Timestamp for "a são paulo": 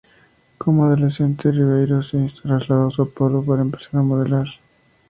2.87-3.45